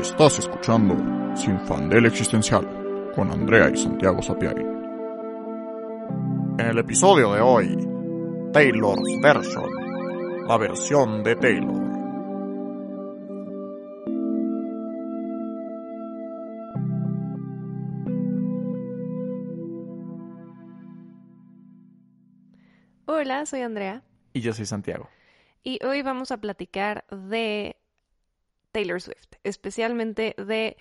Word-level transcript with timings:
Estás 0.00 0.38
escuchando 0.38 0.94
Sin 1.34 1.58
Fandel 1.60 2.06
Existencial 2.06 3.12
con 3.14 3.30
Andrea 3.30 3.70
y 3.70 3.76
Santiago 3.76 4.20
Sapiari. 4.20 4.62
En 6.58 6.66
el 6.66 6.78
episodio 6.78 7.32
de 7.32 7.40
hoy, 7.40 7.76
Taylor's 8.52 9.08
Version, 9.22 9.70
la 10.46 10.58
versión 10.58 11.24
de 11.24 11.36
Taylor. 11.36 11.86
Hola, 23.06 23.46
soy 23.46 23.62
Andrea 23.62 24.02
Y 24.32 24.40
yo 24.40 24.52
soy 24.52 24.66
Santiago. 24.66 25.08
y 25.62 25.84
hoy 25.84 26.02
vamos 26.02 26.30
a 26.30 26.36
platicar 26.36 27.04
de 27.10 27.76
Taylor 28.76 29.00
Swift, 29.00 29.36
especialmente 29.42 30.34
de 30.36 30.76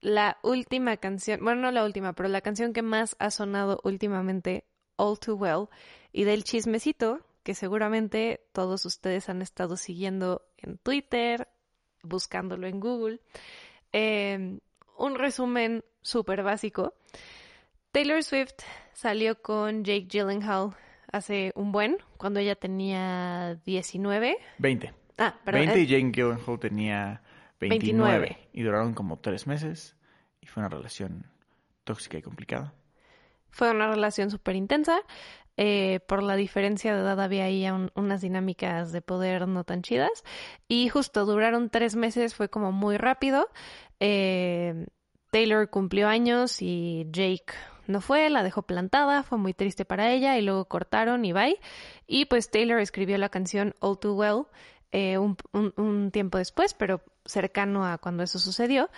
la 0.00 0.38
última 0.42 0.96
canción, 0.96 1.44
bueno, 1.44 1.60
no 1.60 1.72
la 1.72 1.84
última, 1.84 2.14
pero 2.14 2.30
la 2.30 2.40
canción 2.40 2.72
que 2.72 2.80
más 2.80 3.16
ha 3.18 3.30
sonado 3.30 3.82
últimamente, 3.84 4.64
All 4.96 5.18
Too 5.18 5.34
Well, 5.34 5.68
y 6.10 6.24
del 6.24 6.42
chismecito 6.42 7.20
que 7.42 7.54
seguramente 7.54 8.40
todos 8.52 8.86
ustedes 8.86 9.28
han 9.28 9.42
estado 9.42 9.76
siguiendo 9.76 10.40
en 10.56 10.78
Twitter, 10.78 11.46
buscándolo 12.02 12.66
en 12.66 12.80
Google. 12.80 13.20
Eh, 13.92 14.58
un 14.96 15.14
resumen 15.14 15.84
súper 16.00 16.44
básico. 16.44 16.94
Taylor 17.92 18.22
Swift 18.22 18.54
salió 18.94 19.42
con 19.42 19.84
Jake 19.84 20.06
Gyllenhaal 20.08 20.74
hace 21.12 21.52
un 21.56 21.72
buen, 21.72 21.98
cuando 22.16 22.40
ella 22.40 22.54
tenía 22.54 23.60
19. 23.66 24.38
20. 24.56 24.94
Ah, 25.18 25.38
perdón. 25.44 25.66
20 25.66 25.78
eh, 25.78 25.82
y 25.82 25.86
Jane 25.86 26.10
Gyllenhaal 26.10 26.58
tenía 26.58 27.22
29. 27.68 28.18
29. 28.20 28.48
Y 28.52 28.62
duraron 28.62 28.94
como 28.94 29.18
tres 29.18 29.46
meses. 29.46 29.96
Y 30.40 30.46
fue 30.46 30.62
una 30.62 30.68
relación 30.68 31.26
tóxica 31.84 32.18
y 32.18 32.22
complicada. 32.22 32.72
Fue 33.50 33.70
una 33.70 33.88
relación 33.88 34.30
súper 34.30 34.56
intensa. 34.56 35.00
eh, 35.56 36.00
por 36.08 36.24
la 36.24 36.34
diferencia 36.34 36.92
de 36.96 37.00
edad 37.02 37.20
había 37.20 37.44
ahí 37.44 37.64
un- 37.70 37.92
unas 37.94 38.20
dinámicas 38.20 38.90
de 38.90 39.00
poder 39.02 39.46
no 39.46 39.62
tan 39.62 39.82
chidas. 39.82 40.24
Y 40.66 40.88
justo 40.88 41.24
duraron 41.26 41.70
tres 41.70 41.94
meses, 41.94 42.34
fue 42.34 42.48
como 42.48 42.72
muy 42.72 42.96
rápido. 42.96 43.48
Eh, 44.00 44.86
Taylor 45.30 45.70
cumplió 45.70 46.08
años 46.08 46.60
y 46.60 47.06
Jake 47.10 47.54
no 47.86 48.00
fue, 48.00 48.30
la 48.30 48.42
dejó 48.42 48.62
plantada, 48.62 49.22
fue 49.22 49.38
muy 49.38 49.54
triste 49.54 49.84
para 49.84 50.10
ella 50.10 50.36
y 50.38 50.42
luego 50.42 50.64
cortaron 50.64 51.24
y 51.24 51.32
bye. 51.32 51.60
Y 52.08 52.24
pues 52.24 52.50
Taylor 52.50 52.80
escribió 52.80 53.16
la 53.18 53.28
canción 53.28 53.74
All 53.80 53.98
Too 53.98 54.14
Well 54.14 54.46
eh, 54.94 55.18
un, 55.18 55.36
un- 55.52 55.74
un 55.76 56.10
tiempo 56.12 56.38
después, 56.38 56.72
pero 56.74 57.02
cercano 57.24 57.84
a 57.84 57.98
cuando 57.98 58.22
eso 58.22 58.38
sucedió. 58.38 58.88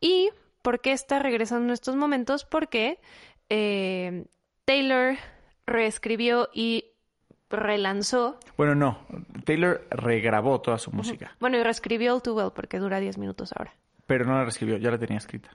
¿Y 0.00 0.30
por 0.62 0.80
qué 0.80 0.92
está 0.92 1.18
regresando 1.18 1.66
en 1.66 1.70
estos 1.72 1.96
momentos? 1.96 2.44
Porque 2.44 2.98
eh, 3.50 4.24
Taylor 4.64 5.16
reescribió 5.66 6.48
y 6.54 6.86
relanzó, 7.50 8.38
Bueno, 8.56 8.74
no. 8.74 8.98
Taylor 9.44 9.86
regrabó 9.90 10.60
toda 10.60 10.78
su 10.78 10.90
música. 10.92 11.36
bueno, 11.40 11.58
y 11.58 11.62
reescribió 11.62 12.14
All 12.14 12.22
Too 12.22 12.34
Well 12.34 12.52
porque 12.54 12.78
dura 12.78 13.00
10 13.00 13.18
minutos 13.18 13.52
ahora. 13.56 13.74
Pero 14.06 14.24
no 14.24 14.34
la 14.34 14.42
reescribió, 14.44 14.76
ya 14.78 14.90
la 14.90 14.98
tenía 14.98 15.18
escrita. 15.18 15.50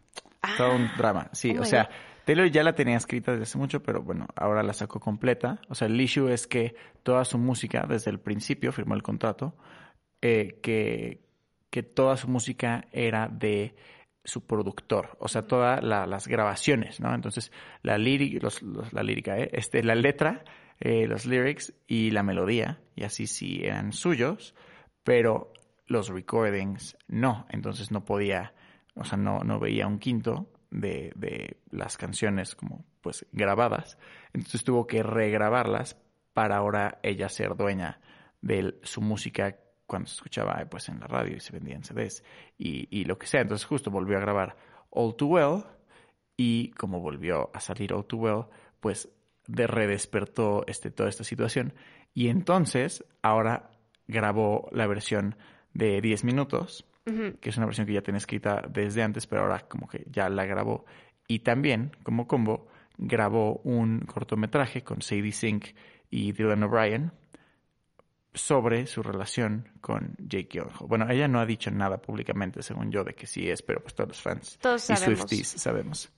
Todo 0.57 0.75
un 0.75 0.89
drama. 0.97 1.29
Sí, 1.33 1.55
Oh 1.57 1.61
o 1.61 1.65
sea, 1.65 1.83
God. 1.85 1.91
Taylor 2.25 2.47
ya 2.51 2.63
la 2.63 2.73
tenía 2.73 2.95
escrita 2.97 3.31
desde 3.31 3.43
hace 3.43 3.57
mucho, 3.57 3.81
pero 3.83 4.01
bueno, 4.01 4.27
ahora 4.35 4.63
la 4.63 4.73
sacó 4.73 4.99
completa. 4.99 5.59
O 5.67 5.75
sea, 5.75 5.87
el 5.87 5.99
issue 5.99 6.29
es 6.31 6.47
que 6.47 6.75
toda 7.03 7.25
su 7.25 7.37
música, 7.37 7.85
desde 7.89 8.11
el 8.11 8.19
principio, 8.19 8.71
firmó 8.71 8.93
el 8.95 9.03
contrato, 9.03 9.55
eh, 10.21 10.59
que, 10.61 11.21
que 11.69 11.83
toda 11.83 12.17
su 12.17 12.27
música 12.27 12.85
era 12.91 13.27
de 13.27 13.75
su 14.23 14.45
productor, 14.45 15.17
o 15.19 15.27
sea, 15.27 15.43
todas 15.47 15.81
la- 15.83 16.05
las 16.05 16.27
grabaciones, 16.27 16.99
¿no? 16.99 17.13
Entonces, 17.15 17.51
la, 17.81 17.97
lírica, 17.97 18.39
los- 18.41 18.61
los- 18.61 18.91
la 18.93 19.01
lírica, 19.01 19.37
¿eh? 19.39 19.49
este, 19.53 19.81
la 19.83 19.95
letra, 19.95 20.43
eh, 20.79 21.07
los 21.07 21.25
lyrics 21.25 21.73
y 21.87 22.11
la 22.11 22.21
melodía, 22.23 22.79
y 22.95 23.03
así 23.03 23.27
sí 23.27 23.61
eran 23.63 23.91
suyos, 23.91 24.53
pero 25.03 25.51
los 25.87 26.09
recordings 26.09 26.97
no, 27.07 27.47
entonces 27.49 27.91
no 27.91 28.05
podía, 28.05 28.53
o 28.95 29.03
sea, 29.05 29.17
no, 29.17 29.39
no 29.39 29.59
veía 29.59 29.87
un 29.87 29.99
quinto 29.99 30.51
de, 30.69 31.11
de 31.15 31.57
las 31.71 31.97
canciones 31.97 32.55
como 32.55 32.85
pues 33.01 33.25
grabadas, 33.31 33.97
entonces 34.33 34.63
tuvo 34.63 34.85
que 34.85 35.01
regrabarlas 35.01 35.97
para 36.33 36.57
ahora 36.57 36.99
ella 37.01 37.29
ser 37.29 37.55
dueña 37.55 37.99
de 38.41 38.77
su 38.83 39.01
música 39.01 39.57
cuando 39.89 40.07
se 40.07 40.13
escuchaba 40.15 40.63
pues 40.69 40.87
en 40.87 40.99
la 40.99 41.07
radio 41.07 41.35
y 41.35 41.39
se 41.41 41.51
vendían 41.51 41.83
CDs 41.83 42.23
y, 42.57 42.87
y 42.89 43.03
lo 43.03 43.17
que 43.17 43.27
sea, 43.27 43.41
entonces 43.41 43.65
justo 43.65 43.91
volvió 43.91 44.17
a 44.17 44.21
grabar 44.21 44.55
All 44.91 45.15
Too 45.15 45.27
Well 45.27 45.63
y 46.37 46.69
como 46.71 47.01
volvió 47.01 47.49
a 47.53 47.59
salir 47.59 47.91
All 47.91 48.05
Too 48.05 48.19
Well, 48.19 48.45
pues 48.79 49.09
de 49.47 49.67
redespertó 49.67 50.63
este, 50.67 50.91
toda 50.91 51.09
esta 51.09 51.23
situación. 51.23 51.73
Y 52.13 52.29
entonces 52.29 53.03
ahora 53.21 53.71
grabó 54.07 54.69
la 54.71 54.87
versión 54.87 55.35
de 55.73 55.99
10 56.01 56.23
minutos, 56.23 56.85
que 57.03 57.49
es 57.49 57.57
una 57.57 57.65
versión 57.65 57.87
que 57.87 57.93
ya 57.93 58.03
tenía 58.03 58.19
escrita 58.19 58.63
desde 58.69 59.01
antes, 59.01 59.25
pero 59.25 59.41
ahora 59.41 59.67
como 59.67 59.87
que 59.87 60.05
ya 60.09 60.29
la 60.29 60.45
grabó. 60.45 60.85
Y 61.27 61.39
también, 61.39 61.91
como 62.03 62.27
combo, 62.27 62.67
grabó 62.97 63.61
un 63.63 64.01
cortometraje 64.01 64.83
con 64.83 65.01
Sadie 65.01 65.31
Sink 65.31 65.65
y 66.09 66.31
Dylan 66.31 66.63
O'Brien 66.63 67.11
sobre 68.33 68.85
su 68.87 69.01
relación 69.01 69.69
con 69.81 70.15
Jake 70.19 70.49
Gyllenhaal. 70.51 70.87
Bueno, 70.87 71.09
ella 71.09 71.27
no 71.27 71.39
ha 71.39 71.45
dicho 71.45 71.71
nada 71.71 71.97
públicamente, 71.97 72.61
según 72.61 72.91
yo, 72.91 73.03
de 73.03 73.15
que 73.15 73.25
sí 73.27 73.49
es, 73.49 73.61
pero 73.61 73.81
pues 73.81 73.95
todos 73.95 74.09
los 74.09 74.21
fans 74.21 74.57
Todos 74.61 74.89
y 74.89 74.95
sabemos. 74.95 75.19
Swifties 75.19 75.47
sabemos. 75.47 76.09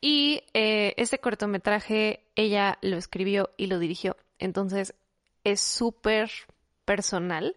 Y 0.00 0.42
eh, 0.52 0.94
ese 0.96 1.18
cortometraje 1.18 2.26
ella 2.36 2.78
lo 2.82 2.96
escribió 2.96 3.50
y 3.56 3.68
lo 3.68 3.78
dirigió. 3.78 4.16
Entonces 4.38 4.94
es 5.44 5.60
súper 5.60 6.30
personal 6.84 7.56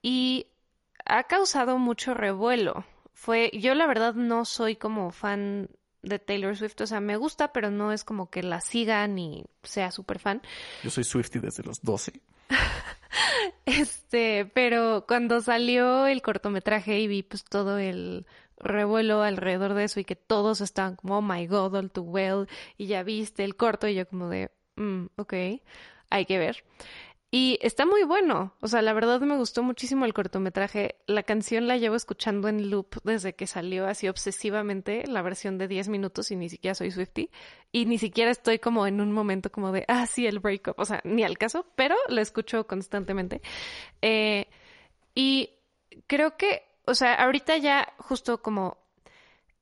y 0.00 0.46
ha 1.04 1.24
causado 1.24 1.78
mucho 1.78 2.14
revuelo. 2.14 2.84
Fue, 3.14 3.50
yo 3.54 3.74
la 3.74 3.86
verdad 3.86 4.14
no 4.14 4.44
soy 4.44 4.76
como 4.76 5.10
fan 5.10 5.68
de 6.02 6.18
Taylor 6.18 6.56
Swift, 6.56 6.80
o 6.80 6.86
sea, 6.86 7.00
me 7.00 7.16
gusta, 7.16 7.52
pero 7.52 7.70
no 7.70 7.92
es 7.92 8.04
como 8.04 8.30
que 8.30 8.42
la 8.42 8.60
siga 8.60 9.06
ni 9.06 9.44
sea 9.62 9.90
súper 9.90 10.18
fan. 10.18 10.42
Yo 10.82 10.90
soy 10.90 11.04
Swiftie 11.04 11.40
desde 11.40 11.62
los 11.62 11.80
12. 11.82 12.12
Este, 13.66 14.50
pero 14.54 15.04
cuando 15.06 15.40
salió 15.40 16.06
el 16.06 16.22
cortometraje 16.22 16.98
y 16.98 17.06
vi 17.06 17.22
pues 17.22 17.44
todo 17.44 17.78
el 17.78 18.26
revuelo 18.56 19.22
alrededor 19.22 19.74
de 19.74 19.84
eso 19.84 20.00
y 20.00 20.04
que 20.04 20.16
todos 20.16 20.60
estaban 20.60 20.96
como, 20.96 21.18
oh 21.18 21.22
my 21.22 21.46
god, 21.46 21.74
all 21.74 21.90
too 21.90 22.02
well, 22.02 22.48
y 22.76 22.86
ya 22.86 23.02
viste 23.02 23.44
el 23.44 23.56
corto 23.56 23.88
y 23.88 23.94
yo 23.94 24.06
como 24.08 24.28
de, 24.28 24.50
mm, 24.76 25.06
ok, 25.16 25.34
hay 26.10 26.26
que 26.26 26.38
ver. 26.38 26.64
Y 27.34 27.58
está 27.62 27.86
muy 27.86 28.02
bueno, 28.02 28.52
o 28.60 28.68
sea, 28.68 28.82
la 28.82 28.92
verdad 28.92 29.18
me 29.22 29.38
gustó 29.38 29.62
muchísimo 29.62 30.04
el 30.04 30.12
cortometraje. 30.12 30.96
La 31.06 31.22
canción 31.22 31.66
la 31.66 31.78
llevo 31.78 31.96
escuchando 31.96 32.46
en 32.46 32.68
loop 32.68 33.00
desde 33.04 33.34
que 33.34 33.46
salió 33.46 33.86
así 33.86 34.06
obsesivamente, 34.06 35.06
la 35.06 35.22
versión 35.22 35.56
de 35.56 35.66
10 35.66 35.88
minutos 35.88 36.30
y 36.30 36.36
ni 36.36 36.50
siquiera 36.50 36.74
soy 36.74 36.90
Swiftie. 36.90 37.30
Y 37.72 37.86
ni 37.86 37.96
siquiera 37.96 38.30
estoy 38.30 38.58
como 38.58 38.86
en 38.86 39.00
un 39.00 39.12
momento 39.12 39.50
como 39.50 39.72
de, 39.72 39.86
ah, 39.88 40.06
sí, 40.06 40.26
el 40.26 40.40
breakup, 40.40 40.78
o 40.78 40.84
sea, 40.84 41.00
ni 41.04 41.24
al 41.24 41.38
caso, 41.38 41.64
pero 41.74 41.96
la 42.08 42.20
escucho 42.20 42.66
constantemente. 42.66 43.40
Eh, 44.02 44.46
y 45.14 45.54
creo 46.06 46.36
que, 46.36 46.64
o 46.84 46.94
sea, 46.94 47.14
ahorita 47.14 47.56
ya 47.56 47.94
justo 47.96 48.42
como 48.42 48.76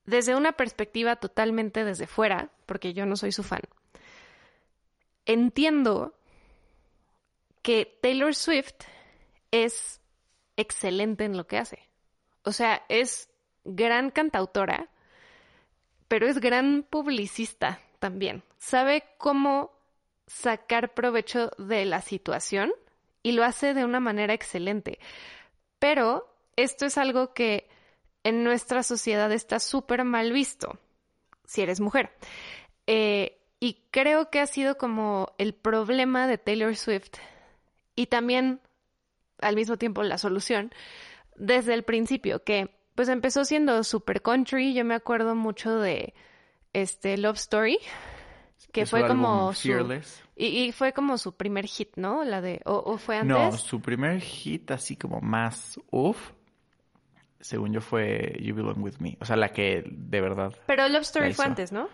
desde 0.07 0.35
una 0.35 0.53
perspectiva 0.53 1.15
totalmente 1.15 1.85
desde 1.85 2.09
fuera, 2.09 2.51
porque 2.67 2.95
yo 2.95 3.07
no 3.07 3.15
soy 3.15 3.31
su 3.31 3.45
fan, 3.45 3.63
entiendo 5.25 6.17
que 7.63 7.99
Taylor 8.03 8.35
Swift 8.35 8.85
es 9.51 10.01
excelente 10.57 11.25
en 11.25 11.37
lo 11.37 11.47
que 11.47 11.59
hace. 11.59 11.89
O 12.45 12.53
sea, 12.53 12.85
es 12.89 13.29
gran 13.65 14.11
cantautora, 14.11 14.89
pero 16.09 16.27
es 16.27 16.41
gran 16.41 16.87
publicista 16.89 17.81
también. 17.99 18.43
Sabe 18.59 19.05
cómo 19.19 19.73
sacar 20.27 20.95
provecho 20.95 21.51
de 21.59 21.85
la 21.85 22.01
situación 22.01 22.73
y 23.23 23.33
lo 23.33 23.45
hace 23.45 23.75
de 23.75 23.85
una 23.85 24.01
manera 24.01 24.33
excelente. 24.33 24.99
Pero 25.79 26.33
esto 26.57 26.87
es 26.87 26.99
algo 26.99 27.35
que 27.35 27.69
en 28.23 28.45
nuestra 28.45 28.83
sociedad 28.83 29.33
está 29.33 29.59
súper 29.61 30.05
mal 30.05 30.33
visto 30.33 30.79
si 31.45 31.63
eres 31.63 31.81
mujer. 31.81 32.13
Eh, 32.87 33.39
y 33.59 33.83
creo 33.91 34.31
que 34.31 34.41
ha 34.41 34.47
sido 34.47 34.79
como 34.79 35.35
el 35.37 35.53
problema 35.53 36.27
de 36.27 36.39
Taylor 36.39 36.77
Swift 36.77 37.17
y 38.01 38.07
también 38.07 38.61
al 39.41 39.57
mismo 39.57 39.77
tiempo 39.77 40.03
la 40.03 40.17
solución 40.17 40.73
desde 41.37 41.75
el 41.75 41.83
principio, 41.83 42.43
que 42.45 42.75
pues 42.95 43.09
empezó 43.09 43.45
siendo 43.45 43.85
super 43.85 44.23
country. 44.23 44.73
Yo 44.73 44.85
me 44.85 44.95
acuerdo 44.95 45.35
mucho 45.35 45.79
de 45.79 46.15
este 46.73 47.19
Love 47.19 47.37
Story, 47.37 47.79
que 48.73 48.87
fue 48.87 49.07
como 49.07 49.53
su, 49.53 49.69
Fearless. 49.69 50.23
y, 50.35 50.47
y 50.47 50.73
fue 50.73 50.95
como 50.95 51.19
su 51.19 51.37
primer 51.37 51.67
hit, 51.67 51.97
¿no? 51.97 52.25
La 52.25 52.41
de 52.41 52.63
o, 52.65 52.75
o 52.75 52.97
fue 52.97 53.19
antes. 53.19 53.37
No, 53.37 53.53
su 53.53 53.83
primer 53.83 54.21
hit 54.21 54.71
así 54.71 54.97
como 54.97 55.21
más 55.21 55.79
uff 55.91 56.33
según 57.41 57.73
yo, 57.73 57.81
fue 57.81 58.37
You 58.41 58.55
Belong 58.55 58.83
With 58.83 58.99
Me. 58.99 59.17
O 59.21 59.25
sea, 59.25 59.37
la 59.37 59.49
que 59.49 59.83
de 59.87 60.21
verdad... 60.21 60.55
Pero 60.67 60.87
Love 60.89 61.03
Story 61.03 61.33
fue 61.33 61.47
antes, 61.47 61.73
¿no? 61.73 61.89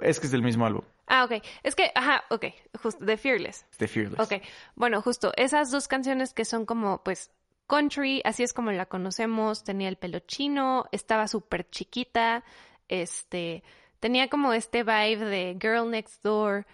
Es 0.00 0.20
que 0.20 0.26
es 0.26 0.32
del 0.32 0.42
mismo 0.42 0.66
álbum, 0.66 0.84
Ah, 1.06 1.24
ok. 1.24 1.42
Es 1.62 1.74
que, 1.74 1.92
ajá, 1.94 2.24
ok. 2.30 2.46
Justo, 2.82 3.04
The 3.04 3.16
Fearless. 3.16 3.66
The 3.78 3.88
Fearless. 3.88 4.20
Ok. 4.20 4.42
Bueno, 4.74 5.00
justo, 5.02 5.32
esas 5.36 5.70
dos 5.70 5.88
canciones 5.88 6.32
que 6.32 6.44
son 6.44 6.66
como, 6.66 7.02
pues, 7.04 7.30
country, 7.66 8.22
así 8.24 8.42
es 8.42 8.52
como 8.52 8.72
la 8.72 8.86
conocemos, 8.86 9.64
tenía 9.64 9.88
el 9.88 9.96
pelo 9.96 10.20
chino, 10.20 10.86
estaba 10.92 11.28
súper 11.28 11.68
chiquita, 11.70 12.44
este, 12.88 13.62
tenía 14.00 14.28
como 14.28 14.52
este 14.52 14.82
vibe 14.82 15.24
de 15.24 15.58
Girl 15.60 15.90
Next 15.90 16.22
Door, 16.22 16.66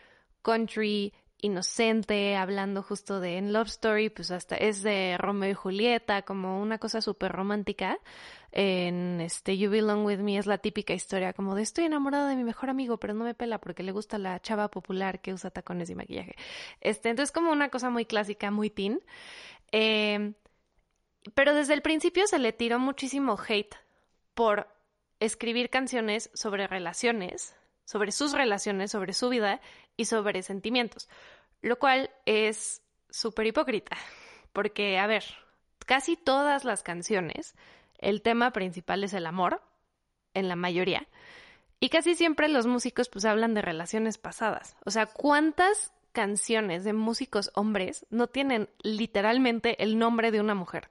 country, 0.43 1.13
inocente, 1.43 2.37
hablando 2.37 2.83
justo 2.83 3.21
de 3.21 3.37
en 3.37 3.53
Love 3.53 3.67
Story, 3.69 4.09
pues 4.09 4.31
hasta 4.31 4.57
es 4.57 4.83
de 4.83 5.17
Romeo 5.19 5.51
y 5.51 5.55
Julieta, 5.55 6.23
como 6.23 6.63
una 6.63 6.79
cosa 6.79 7.03
súper 7.03 7.33
romántica. 7.33 7.99
En 8.53 9.21
este 9.21 9.59
You 9.59 9.69
Belong 9.71 10.07
With 10.07 10.21
Me 10.21 10.39
es 10.39 10.47
la 10.47 10.59
típica 10.59 10.95
historia 10.95 11.33
como 11.33 11.55
de 11.55 11.63
estoy 11.63 11.85
enamorada 11.85 12.29
de 12.29 12.37
mi 12.37 12.45
mejor 12.45 12.71
amigo, 12.71 12.99
pero 12.99 13.13
no 13.13 13.25
me 13.25 13.35
pela 13.35 13.59
porque 13.59 13.83
le 13.83 13.93
gusta 13.93 14.19
la 14.19 14.41
chava 14.41 14.71
popular 14.71 15.21
que 15.21 15.35
usa 15.35 15.51
tacones 15.51 15.91
y 15.91 15.95
maquillaje. 15.95 16.37
Este, 16.81 17.11
entonces 17.11 17.33
como 17.33 17.51
una 17.51 17.71
cosa 17.71 17.91
muy 17.91 18.07
clásica, 18.07 18.51
muy 18.51 18.71
teen. 18.71 19.03
Eh, 19.73 20.35
pero 21.35 21.55
desde 21.55 21.75
el 21.75 21.83
principio 21.83 22.27
se 22.27 22.39
le 22.39 22.53
tiró 22.53 22.79
muchísimo 22.79 23.37
hate 23.37 23.75
por 24.35 24.69
escribir 25.19 25.71
canciones 25.71 26.31
sobre 26.35 26.67
relaciones, 26.67 27.57
sobre 27.93 28.11
sus 28.11 28.33
relaciones, 28.33 28.91
sobre 28.91 29.13
su 29.13 29.29
vida 29.29 29.61
y 29.99 30.07
sobre 30.07 30.43
sentimientos, 30.43 31.11
lo 31.61 31.79
cual 31.79 32.09
es 32.25 32.81
súper 33.11 33.49
hipócrita, 33.49 33.99
porque, 34.55 34.99
a 34.99 35.07
ver, 35.07 35.23
casi 35.85 36.17
todas 36.17 36.65
las 36.65 36.83
canciones, 36.83 37.55
el 37.99 38.23
tema 38.23 38.51
principal 38.55 39.05
es 39.05 39.13
el 39.13 39.27
amor, 39.27 39.61
en 40.33 40.49
la 40.49 40.57
mayoría, 40.57 41.07
y 41.81 41.91
casi 41.91 42.15
siempre 42.15 42.49
los 42.49 42.67
músicos 42.67 43.11
pues 43.11 43.27
hablan 43.27 43.53
de 43.53 43.61
relaciones 43.61 44.17
pasadas. 44.17 44.75
O 44.87 44.91
sea, 44.91 45.05
¿cuántas 45.05 45.93
canciones 46.13 46.85
de 46.85 46.95
músicos 46.95 47.51
hombres 47.55 48.07
no 48.09 48.27
tienen 48.27 48.71
literalmente 48.83 49.83
el 49.83 49.99
nombre 49.99 50.31
de 50.31 50.41
una 50.41 50.55
mujer? 50.55 50.89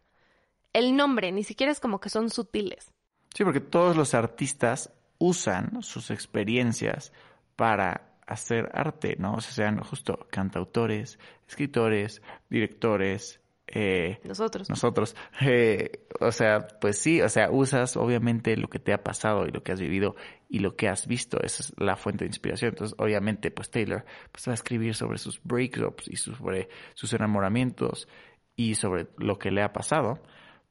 El 0.71 0.95
nombre, 0.95 1.31
ni 1.31 1.43
siquiera 1.43 1.71
es 1.71 1.79
como 1.79 1.99
que 1.99 2.09
son 2.09 2.29
sutiles. 2.29 2.93
Sí, 3.33 3.43
porque 3.43 3.59
todos 3.59 3.97
los 3.97 4.13
artistas 4.13 4.91
usan 5.21 5.83
sus 5.83 6.09
experiencias 6.09 7.13
para 7.55 8.17
hacer 8.25 8.71
arte, 8.73 9.15
¿no? 9.19 9.35
O 9.35 9.41
sea, 9.41 9.51
sean 9.51 9.79
justo 9.83 10.27
cantautores, 10.31 11.19
escritores, 11.47 12.23
directores, 12.49 13.39
eh, 13.67 14.19
Nosotros. 14.23 14.67
nosotros. 14.69 15.15
Eh, 15.41 16.07
o 16.19 16.31
sea, 16.31 16.67
pues 16.79 16.97
sí, 16.97 17.21
o 17.21 17.29
sea, 17.29 17.51
usas 17.51 17.97
obviamente 17.97 18.57
lo 18.57 18.67
que 18.67 18.79
te 18.79 18.93
ha 18.93 19.03
pasado 19.03 19.45
y 19.47 19.51
lo 19.51 19.61
que 19.63 19.71
has 19.71 19.79
vivido 19.79 20.15
y 20.49 20.59
lo 20.59 20.75
que 20.75 20.87
has 20.87 21.05
visto. 21.05 21.39
Esa 21.43 21.63
es 21.63 21.73
la 21.77 21.95
fuente 21.97 22.25
de 22.25 22.29
inspiración. 22.29 22.69
Entonces, 22.69 22.95
obviamente, 22.99 23.51
pues 23.51 23.69
Taylor 23.69 24.03
pues, 24.31 24.47
va 24.47 24.53
a 24.53 24.55
escribir 24.55 24.95
sobre 24.95 25.19
sus 25.19 25.39
breakups 25.43 26.07
y 26.07 26.15
sobre 26.15 26.67
sus 26.95 27.13
enamoramientos 27.13 28.07
y 28.55 28.73
sobre 28.73 29.07
lo 29.17 29.37
que 29.37 29.51
le 29.51 29.61
ha 29.61 29.71
pasado. 29.71 30.19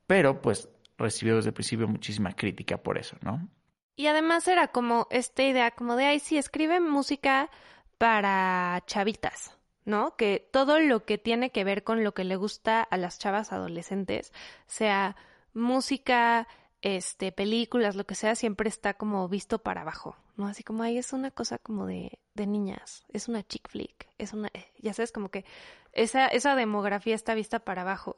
Pero, 0.09 0.41
pues, 0.43 0.69
recibió 0.99 1.37
desde 1.37 1.51
el 1.51 1.55
principio 1.55 1.87
muchísima 1.87 2.33
crítica 2.33 2.79
por 2.79 2.99
eso, 2.99 3.17
¿no? 3.23 3.49
Y 3.97 4.07
además 4.07 4.49
era 4.49 4.69
como 4.69 5.07
esta 5.11 5.43
idea 5.43 5.71
como 5.73 5.97
de, 5.97 6.07
ay, 6.07 6.21
sí, 6.21 6.39
escribe 6.39 6.81
música 6.81 7.51
para 7.99 8.83
chavitas, 8.87 9.57
¿no? 9.85 10.17
Que 10.17 10.49
todo 10.53 10.79
lo 10.79 11.05
que 11.05 11.19
tiene 11.19 11.51
que 11.51 11.65
ver 11.65 11.85
con 11.85 12.03
lo 12.03 12.15
que 12.15 12.25
le 12.25 12.37
gusta 12.37 12.83
a 12.83 12.97
las 12.97 13.19
chavas 13.19 13.53
adolescentes, 13.53 14.33
sea 14.67 15.17
música, 15.53 16.49
este, 16.83 17.33
películas, 17.33 17.97
lo 17.97 18.07
que 18.07 18.15
sea, 18.15 18.35
siempre 18.35 18.69
está 18.69 18.95
como 18.95 19.29
visto 19.29 19.59
para 19.59 19.83
abajo, 19.83 20.17
¿no? 20.37 20.47
Así 20.47 20.63
como, 20.63 20.83
ay, 20.83 20.97
es 20.99 21.13
una 21.13 21.31
cosa 21.31 21.59
como 21.59 21.87
de, 21.87 22.19
de 22.35 22.47
niñas, 22.47 23.05
es 23.13 23.29
una 23.29 23.43
chick 23.47 23.69
flick, 23.69 24.09
es 24.17 24.33
una, 24.33 24.51
ya 24.79 24.95
sabes, 24.95 25.13
como 25.13 25.31
que 25.31 25.45
esa, 25.93 26.27
esa 26.29 26.55
demografía 26.55 27.15
está 27.15 27.35
vista 27.35 27.59
para 27.59 27.83
abajo 27.83 28.17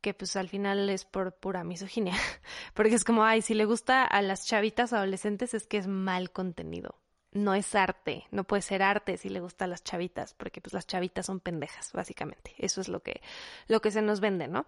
que 0.00 0.14
pues 0.14 0.36
al 0.36 0.48
final 0.48 0.88
es 0.90 1.04
por 1.04 1.32
pura 1.32 1.64
misoginia, 1.64 2.14
porque 2.74 2.94
es 2.94 3.04
como, 3.04 3.24
ay, 3.24 3.42
si 3.42 3.54
le 3.54 3.64
gusta 3.64 4.04
a 4.04 4.22
las 4.22 4.46
chavitas 4.46 4.92
adolescentes 4.92 5.54
es 5.54 5.66
que 5.66 5.78
es 5.78 5.86
mal 5.86 6.30
contenido, 6.30 6.96
no 7.32 7.54
es 7.54 7.74
arte, 7.74 8.26
no 8.30 8.44
puede 8.44 8.62
ser 8.62 8.82
arte 8.82 9.16
si 9.16 9.28
le 9.28 9.40
gusta 9.40 9.64
a 9.64 9.68
las 9.68 9.84
chavitas, 9.84 10.34
porque 10.34 10.60
pues 10.60 10.72
las 10.72 10.86
chavitas 10.86 11.26
son 11.26 11.40
pendejas, 11.40 11.92
básicamente, 11.92 12.54
eso 12.58 12.80
es 12.80 12.88
lo 12.88 13.00
que, 13.00 13.20
lo 13.66 13.80
que 13.80 13.90
se 13.90 14.02
nos 14.02 14.20
vende, 14.20 14.48
¿no? 14.48 14.66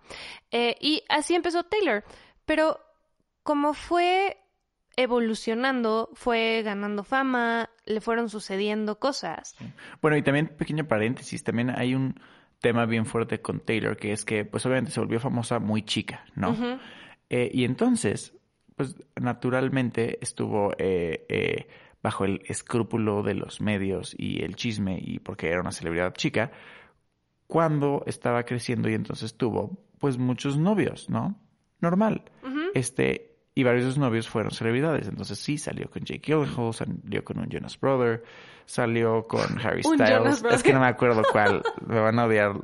Eh, 0.50 0.76
y 0.80 1.02
así 1.08 1.34
empezó 1.34 1.64
Taylor, 1.64 2.04
pero 2.44 2.80
como 3.42 3.74
fue 3.74 4.36
evolucionando, 4.96 6.10
fue 6.14 6.62
ganando 6.62 7.04
fama, 7.04 7.70
le 7.84 8.00
fueron 8.00 8.28
sucediendo 8.28 8.98
cosas. 8.98 9.56
Bueno, 10.02 10.16
y 10.16 10.22
también, 10.22 10.48
pequeño 10.48 10.86
paréntesis, 10.86 11.42
también 11.42 11.70
hay 11.70 11.94
un 11.94 12.20
tema 12.60 12.86
bien 12.86 13.06
fuerte 13.06 13.40
con 13.40 13.60
Taylor, 13.60 13.96
que 13.96 14.12
es 14.12 14.24
que, 14.24 14.44
pues 14.44 14.64
obviamente 14.66 14.92
se 14.92 15.00
volvió 15.00 15.18
famosa 15.18 15.58
muy 15.58 15.82
chica, 15.82 16.24
¿no? 16.34 16.56
Eh, 17.28 17.50
y 17.52 17.64
entonces, 17.64 18.34
pues 18.76 18.96
naturalmente 19.20 20.18
estuvo 20.20 20.72
eh, 20.78 21.26
eh, 21.28 21.68
bajo 22.02 22.24
el 22.24 22.42
escrúpulo 22.46 23.22
de 23.22 23.34
los 23.34 23.60
medios 23.60 24.14
y 24.16 24.42
el 24.42 24.56
chisme, 24.56 24.98
y 25.00 25.18
porque 25.18 25.48
era 25.48 25.60
una 25.60 25.72
celebridad 25.72 26.12
chica, 26.14 26.52
cuando 27.46 28.04
estaba 28.06 28.44
creciendo 28.44 28.88
y 28.88 28.94
entonces 28.94 29.34
tuvo, 29.34 29.82
pues, 29.98 30.18
muchos 30.18 30.56
novios, 30.56 31.08
¿no? 31.10 31.40
Normal. 31.80 32.24
Este, 32.74 33.29
y 33.54 33.62
varios 33.62 33.84
de 33.84 33.90
sus 33.90 33.98
novios 33.98 34.28
fueron 34.28 34.52
celebridades. 34.52 35.08
Entonces 35.08 35.38
sí, 35.38 35.58
salió 35.58 35.90
con 35.90 36.04
Jake 36.04 36.22
Gyllenhaal, 36.24 36.72
salió 36.74 37.24
con 37.24 37.38
un 37.38 37.48
Jonas 37.48 37.78
Brother, 37.78 38.22
salió 38.66 39.26
con 39.26 39.58
Harry 39.64 39.82
Styles. 39.82 40.44
Es 40.50 40.62
que 40.62 40.72
no 40.72 40.80
me 40.80 40.86
acuerdo 40.86 41.22
cuál. 41.30 41.62
me 41.86 42.00
van 42.00 42.18
a 42.18 42.26
odiar 42.26 42.54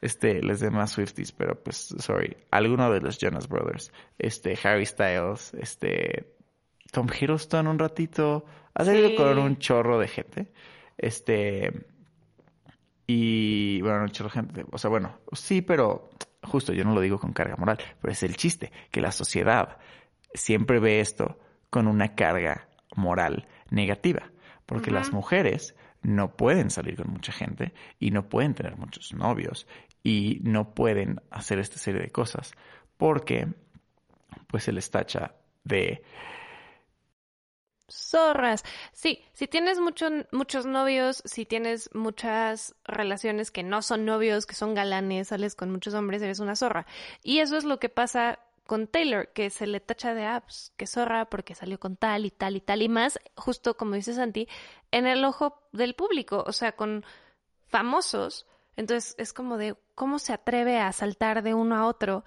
este, 0.00 0.42
los 0.42 0.60
demás 0.60 0.92
Swifties, 0.92 1.32
pero 1.32 1.62
pues, 1.62 1.94
sorry. 1.98 2.36
Alguno 2.50 2.90
de 2.90 3.00
los 3.00 3.18
Jonas 3.18 3.48
Brothers. 3.48 3.92
Este, 4.18 4.58
Harry 4.64 4.86
Styles, 4.86 5.54
este, 5.54 6.34
Tom 6.92 7.08
Hiddleston 7.08 7.66
un 7.66 7.78
ratito. 7.78 8.44
Ha 8.74 8.84
salido 8.84 9.08
Sí. 9.10 9.16
con 9.16 9.38
un 9.38 9.58
chorro 9.58 9.98
de 9.98 10.08
gente. 10.08 10.52
Este, 10.98 11.86
y 13.06 13.80
bueno, 13.82 14.02
un 14.02 14.10
chorro 14.10 14.28
de 14.30 14.34
gente. 14.34 14.64
O 14.72 14.78
sea, 14.78 14.90
bueno, 14.90 15.18
sí, 15.32 15.62
pero 15.62 16.10
justo 16.42 16.72
yo 16.72 16.84
no 16.84 16.94
lo 16.94 17.00
digo 17.00 17.18
con 17.18 17.32
carga 17.32 17.56
moral, 17.56 17.78
pero 18.00 18.12
es 18.12 18.22
el 18.22 18.36
chiste, 18.36 18.72
que 18.90 19.00
la 19.00 19.12
sociedad 19.12 19.78
siempre 20.36 20.78
ve 20.80 21.00
esto 21.00 21.38
con 21.70 21.86
una 21.88 22.14
carga 22.14 22.68
moral 22.94 23.46
negativa, 23.70 24.30
porque 24.66 24.90
las 24.90 25.12
mujeres 25.12 25.74
no 26.02 26.36
pueden 26.36 26.70
salir 26.70 26.96
con 26.96 27.10
mucha 27.10 27.32
gente 27.32 27.72
y 27.98 28.10
no 28.10 28.28
pueden 28.28 28.54
tener 28.54 28.76
muchos 28.76 29.12
novios 29.12 29.66
y 30.02 30.38
no 30.42 30.72
pueden 30.74 31.20
hacer 31.30 31.58
esta 31.58 31.78
serie 31.78 32.00
de 32.00 32.10
cosas 32.12 32.52
porque 32.96 33.48
pues 34.46 34.64
se 34.64 34.72
les 34.72 34.90
tacha 34.90 35.34
de 35.64 36.02
Zorras. 37.88 38.64
Sí, 38.92 39.22
si 39.32 39.46
tienes 39.46 39.78
mucho- 39.78 40.10
muchos 40.32 40.66
novios, 40.66 41.22
si 41.24 41.46
tienes 41.46 41.88
muchas 41.94 42.74
relaciones 42.84 43.52
que 43.52 43.62
no 43.62 43.80
son 43.80 44.04
novios, 44.04 44.44
que 44.44 44.56
son 44.56 44.74
galanes, 44.74 45.28
sales 45.28 45.54
con 45.54 45.70
muchos 45.70 45.94
hombres, 45.94 46.20
eres 46.20 46.40
una 46.40 46.56
zorra. 46.56 46.84
Y 47.22 47.38
eso 47.38 47.56
es 47.56 47.62
lo 47.64 47.78
que 47.78 47.88
pasa 47.88 48.40
con 48.66 48.86
Taylor, 48.86 49.28
que 49.32 49.50
se 49.50 49.66
le 49.66 49.80
tacha 49.80 50.14
de 50.14 50.26
apps, 50.26 50.72
que 50.76 50.86
zorra 50.86 51.26
porque 51.26 51.54
salió 51.54 51.80
con 51.80 51.96
tal 51.96 52.26
y 52.26 52.30
tal 52.30 52.56
y 52.56 52.60
tal 52.60 52.82
y 52.82 52.88
más, 52.88 53.18
justo 53.36 53.76
como 53.76 53.94
dice 53.94 54.14
Santi, 54.14 54.48
en 54.90 55.06
el 55.06 55.24
ojo 55.24 55.62
del 55.72 55.94
público, 55.94 56.44
o 56.46 56.52
sea, 56.52 56.72
con 56.72 57.04
famosos. 57.68 58.46
Entonces 58.76 59.14
es 59.18 59.32
como 59.32 59.56
de 59.56 59.76
cómo 59.94 60.18
se 60.18 60.32
atreve 60.32 60.78
a 60.78 60.92
saltar 60.92 61.42
de 61.42 61.54
uno 61.54 61.76
a 61.76 61.86
otro 61.86 62.24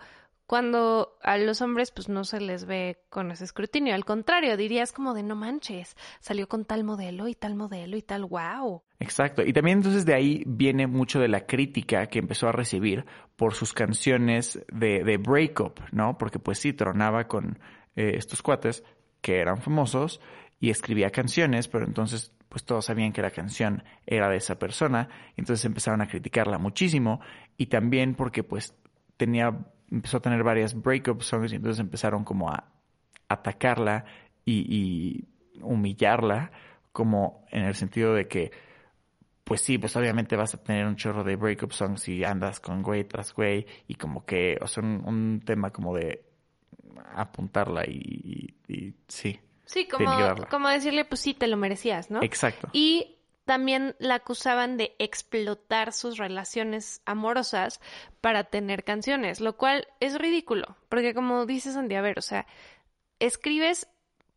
cuando 0.50 1.16
a 1.22 1.38
los 1.38 1.62
hombres 1.62 1.92
pues 1.92 2.10
no 2.10 2.24
se 2.24 2.42
les 2.42 2.66
ve 2.66 2.98
con 3.12 3.30
ese 3.30 3.44
escrutinio. 3.44 3.94
Al 3.94 4.04
contrario, 4.04 4.58
dirías 4.58 4.92
como 4.92 5.14
de 5.14 5.22
no 5.22 5.36
manches, 5.36 5.96
salió 6.22 6.50
con 6.50 6.66
tal 6.66 6.84
modelo 6.84 7.28
y 7.28 7.36
tal 7.36 7.54
modelo 7.54 7.96
y 7.98 8.02
tal, 8.02 8.26
wow. 8.26 8.82
Exacto. 9.00 9.44
Y 9.44 9.54
también 9.54 9.78
entonces 9.78 10.08
de 10.08 10.16
ahí 10.16 10.42
viene 10.48 10.88
mucho 10.88 11.20
de 11.20 11.28
la 11.28 11.46
crítica 11.46 12.08
que 12.08 12.18
empezó 12.18 12.48
a 12.48 12.52
recibir 12.52 13.06
por 13.36 13.54
sus 13.54 13.74
canciones 13.74 14.66
de, 14.74 15.04
de 15.04 15.18
breakup, 15.18 15.82
¿no? 15.92 16.18
Porque 16.18 16.40
pues 16.40 16.58
sí, 16.58 16.74
tronaba 16.74 17.28
con 17.28 17.60
eh, 17.96 18.14
estos 18.16 18.42
cuates 18.42 18.84
que 19.22 19.38
eran 19.42 19.62
famosos 19.62 20.20
y 20.60 20.72
escribía 20.72 21.12
canciones, 21.12 21.68
pero 21.68 21.86
entonces 21.86 22.34
pues 22.50 22.64
todos 22.64 22.86
sabían 22.86 23.14
que 23.14 23.22
la 23.22 23.30
canción 23.30 23.84
era 24.08 24.28
de 24.30 24.38
esa 24.38 24.58
persona, 24.58 25.10
entonces 25.38 25.64
empezaron 25.66 26.02
a 26.02 26.08
criticarla 26.08 26.58
muchísimo 26.58 27.22
y 27.56 27.68
también 27.68 28.16
porque 28.16 28.42
pues 28.42 28.74
tenía, 29.16 29.56
empezó 29.92 30.18
a 30.18 30.22
tener 30.22 30.44
varias 30.44 30.74
breakup 30.80 31.22
songs 31.22 31.52
y 31.52 31.56
entonces 31.58 31.80
empezaron 31.80 32.24
como 32.24 32.50
a 32.52 32.66
atacarla 33.28 34.06
y, 34.46 34.66
y 35.56 35.62
humillarla 35.62 36.52
como 36.92 37.46
en 37.52 37.64
el 37.64 37.76
sentido 37.76 38.14
de 38.14 38.28
que 38.28 38.52
pues 39.44 39.62
sí, 39.62 39.78
pues 39.80 39.96
obviamente 39.96 40.36
vas 40.36 40.54
a 40.54 40.64
tener 40.64 40.86
un 40.86 40.96
chorro 40.96 41.24
de 41.24 41.36
breakup 41.36 41.72
songs 41.72 42.02
si 42.02 42.24
andas 42.24 42.60
con 42.60 42.84
güey 42.84 43.04
tras 43.04 43.34
güey 43.34 43.66
y 43.88 43.96
como 43.96 44.24
que, 44.26 44.58
o 44.62 44.68
sea, 44.68 44.84
un, 44.84 45.02
un 45.06 45.42
tema 45.44 45.72
como 45.72 45.96
de 45.96 46.24
apuntarla 47.16 47.86
y, 47.88 48.54
y- 48.68 48.74
y 48.74 48.94
sí. 49.08 49.40
Sí, 49.66 49.88
como, 49.88 50.12
como 50.50 50.68
decirle, 50.70 51.06
pues 51.06 51.22
sí, 51.22 51.34
te 51.34 51.48
lo 51.48 51.58
merecías, 51.58 52.10
¿no? 52.10 52.22
Exacto. 52.24 52.70
Y 52.74 53.19
también 53.50 53.96
la 53.98 54.14
acusaban 54.14 54.78
de 54.78 54.96
explotar 55.00 55.92
sus 55.92 56.20
relaciones 56.20 57.02
amorosas 57.06 57.82
para 58.22 58.44
tener 58.44 58.84
canciones, 58.84 59.42
lo 59.42 59.58
cual 59.58 59.88
es 60.00 60.20
ridículo, 60.20 60.78
porque 60.88 61.16
como 61.16 61.48
dice 61.48 61.74
Sandy, 61.74 61.96
a 61.96 62.02
ver, 62.02 62.20
o 62.20 62.22
sea, 62.22 62.46
escribes 63.18 63.88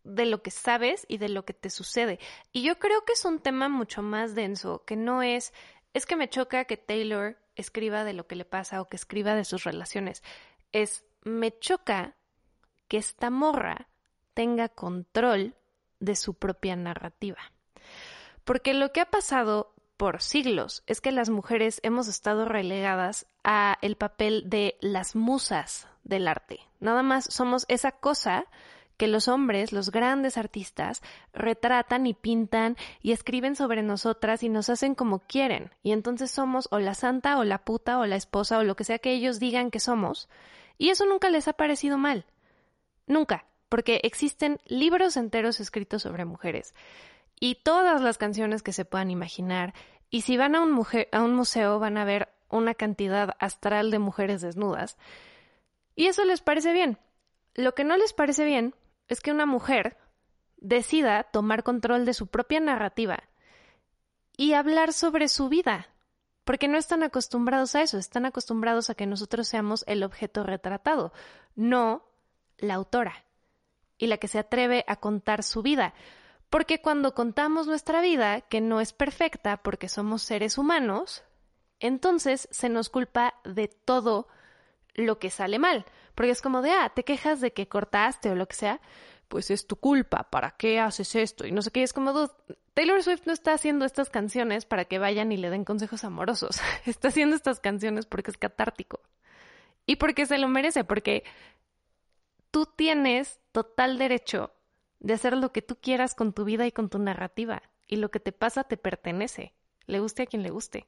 de 0.03 0.25
lo 0.25 0.43
que 0.43 0.51
sabes 0.51 1.05
y 1.11 1.19
de 1.19 1.29
lo 1.29 1.45
que 1.45 1.53
te 1.53 1.69
sucede. 1.69 2.21
Y 2.53 2.63
yo 2.63 2.79
creo 2.79 3.05
que 3.05 3.13
es 3.13 3.27
un 3.27 3.39
tema 3.39 3.69
mucho 3.69 4.01
más 4.01 4.35
denso, 4.35 4.83
que 4.87 4.97
no 4.97 5.23
es, 5.23 5.53
es 5.93 6.07
que 6.07 6.17
me 6.17 6.31
choca 6.31 6.65
que 6.65 6.79
Taylor 6.79 7.37
escriba 7.55 8.05
de 8.05 8.15
lo 8.15 8.27
que 8.27 8.37
le 8.37 8.47
pasa 8.47 8.81
o 8.81 8.89
que 8.89 8.97
escriba 8.97 9.35
de 9.35 9.45
sus 9.45 9.65
relaciones. 9.65 10.23
Es, 10.73 11.05
me 11.23 11.59
choca 11.59 12.17
que 12.89 12.97
esta 12.97 13.29
morra 13.29 13.91
tenga 14.33 14.71
control 14.71 15.55
de 16.01 16.17
su 16.17 16.33
propia 16.33 16.77
narrativa. 16.77 17.53
Porque 18.45 18.75
lo 18.75 18.93
que 18.93 19.01
ha 19.01 19.11
pasado 19.11 19.73
por 19.97 20.21
siglos 20.21 20.83
es 20.87 21.01
que 21.01 21.13
las 21.13 21.31
mujeres 21.31 21.79
hemos 21.85 22.09
estado 22.09 22.45
relegadas 22.45 23.27
a 23.45 23.79
el 23.83 23.97
papel 23.97 24.45
de 24.47 24.77
las 24.81 25.15
musas 25.15 25.87
del 26.03 26.27
arte. 26.27 26.61
Nada 26.81 27.03
más 27.03 27.27
somos 27.27 27.65
esa 27.69 27.93
cosa 27.93 28.47
que 28.97 29.07
los 29.07 29.29
hombres, 29.29 29.73
los 29.73 29.91
grandes 29.91 30.39
artistas, 30.39 31.03
retratan 31.33 32.07
y 32.07 32.15
pintan 32.15 32.77
y 33.01 33.13
escriben 33.13 33.57
sobre 33.57 33.83
nosotras 33.83 34.43
y 34.43 34.49
nos 34.49 34.69
hacen 34.71 34.95
como 34.95 35.21
quieren. 35.21 35.71
Y 35.83 35.93
entonces 35.93 36.31
somos 36.31 36.69
o 36.71 36.79
la 36.79 36.95
santa 36.95 37.39
o 37.39 37.45
la 37.45 37.59
puta 37.59 37.99
o 37.99 38.07
la 38.07 38.17
esposa 38.17 38.59
o 38.59 38.65
lo 38.65 38.77
que 38.77 38.85
sea 38.85 38.99
que 38.99 39.13
ellos 39.13 39.39
digan 39.39 39.71
que 39.71 39.81
somos. 39.81 40.29
Y 40.79 40.91
eso 40.91 41.07
nunca 41.07 41.31
les 41.31 41.49
ha 41.49 41.53
parecido 41.53 41.99
mal. 41.99 42.27
Nunca. 43.07 43.45
Porque 43.69 44.01
existen 44.03 44.61
libros 44.67 45.17
enteros 45.17 45.59
escritos 45.59 46.03
sobre 46.03 46.25
mujeres 46.25 46.75
y 47.43 47.57
todas 47.57 48.01
las 48.01 48.19
canciones 48.19 48.63
que 48.63 48.73
se 48.73 48.85
puedan 48.85 49.11
imaginar. 49.11 49.75
Y 50.11 50.21
si 50.21 50.37
van 50.37 50.55
a 50.55 50.61
un, 50.61 50.71
museo 50.71 51.81
van 51.81 51.97
a 51.97 52.05
ver 52.05 52.29
una 52.49 52.73
cantidad 52.73 53.35
astral 53.41 53.91
de 53.91 53.99
mujeres 53.99 54.43
desnudas. 54.43 54.97
Y 55.97 56.07
eso 56.07 56.25
les 56.25 56.41
parece 56.41 56.73
bien. 56.73 56.99
Lo 57.55 57.75
que 57.75 57.83
no 57.83 57.97
les 57.97 58.13
parece 58.13 58.45
bien 58.45 58.77
es 59.09 59.21
que 59.21 59.33
una 59.33 59.45
mujer 59.45 59.97
decida 60.59 61.25
tomar 61.25 61.65
control 61.65 62.05
de 62.05 62.15
su 62.15 62.29
propia 62.29 62.61
narrativa 62.61 63.25
y 64.37 64.53
hablar 64.53 64.93
sobre 64.93 65.27
su 65.27 65.49
vida. 65.49 65.89
Porque 66.45 66.69
no 66.69 66.79
están 66.79 67.03
acostumbrados 67.03 67.75
a 67.75 67.83
eso, 67.83 67.99
están 67.99 68.25
acostumbrados 68.25 68.89
a 68.89 68.95
que 68.95 69.07
nosotros 69.07 69.49
seamos 69.49 69.83
el 69.89 70.05
objeto 70.05 70.45
retratado, 70.45 71.13
no 71.57 72.05
la 72.59 72.75
autora 72.75 73.25
y 73.99 74.07
la 74.07 74.19
que 74.19 74.29
se 74.29 74.39
atreve 74.39 74.85
a 74.87 74.95
contar 74.95 75.43
su 75.43 75.61
vida. 75.63 75.93
Porque 76.53 76.83
cuando 76.83 77.15
contamos 77.15 77.67
nuestra 77.67 78.03
vida, 78.03 78.43
que 78.43 78.61
no 78.61 78.83
es 78.83 78.93
perfecta 78.93 79.63
porque 79.63 79.89
somos 79.89 80.21
seres 80.21 80.59
humanos, 80.59 81.25
entonces 81.81 82.47
se 82.51 82.69
nos 82.69 82.91
culpa 82.91 83.33
de 83.43 83.69
todo 83.69 84.29
lo 84.93 85.19
que 85.19 85.31
sale 85.31 85.59
mal. 85.59 85.87
Porque 86.15 86.33
es 86.33 86.43
como 86.43 86.61
de, 86.61 86.71
ah, 86.71 86.93
te 86.95 87.05
quejas 87.05 87.41
de 87.41 87.55
que 87.55 87.69
cortaste 87.69 88.29
o 88.29 88.35
lo 88.35 88.47
que 88.49 88.57
sea, 88.57 88.83
pues 89.29 89.51
es 89.51 89.67
tu 89.67 89.77
culpa, 89.77 90.29
¿para 90.29 90.51
qué 90.51 90.79
haces 90.79 91.15
esto? 91.15 91.47
Y 91.47 91.53
no 91.53 91.63
sé 91.63 91.71
qué, 91.71 91.85
es 91.85 91.95
como, 91.95 92.13
Taylor 92.75 93.03
Swift 93.03 93.23
no 93.25 93.33
está 93.33 93.55
haciendo 93.55 93.87
estas 93.87 94.11
canciones 94.11 94.67
para 94.67 94.85
que 94.85 94.99
vayan 94.99 95.33
y 95.33 95.39
le 95.39 95.49
den 95.49 95.65
consejos 95.65 96.05
amorosos. 96.05 96.61
está 96.85 97.09
haciendo 97.09 97.35
estas 97.35 97.61
canciones 97.61 98.05
porque 98.05 98.31
es 98.31 98.37
catártico. 98.37 99.01
Y 99.87 99.97
porque 99.97 100.27
se 100.27 100.37
lo 100.37 100.49
merece, 100.49 100.85
porque 100.85 101.25
tú 102.51 102.67
tienes 102.67 103.41
total 103.53 103.97
derecho 103.97 104.53
de 105.03 105.15
hacer 105.15 105.37
lo 105.37 105.53
que 105.53 105.63
tú 105.63 105.77
quieras 105.81 106.15
con 106.15 106.33
tu 106.33 106.45
vida 106.45 106.67
y 106.67 106.73
con 106.73 106.89
tu 106.89 106.99
narrativa. 106.99 107.63
Y 107.89 107.97
lo 107.97 108.11
que 108.11 108.21
te 108.21 108.33
pasa 108.33 108.65
te 108.65 108.77
pertenece. 108.77 109.53
Le 109.87 109.99
guste 109.99 110.23
a 110.23 110.27
quien 110.27 110.43
le 110.43 110.51
guste. 110.51 110.87